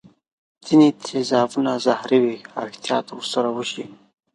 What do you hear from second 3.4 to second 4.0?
وشي.